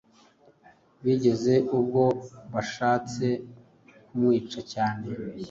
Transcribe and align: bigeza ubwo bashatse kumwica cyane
bigeza 1.03 1.55
ubwo 1.77 2.03
bashatse 2.53 3.25
kumwica 4.07 4.59
cyane 4.73 5.05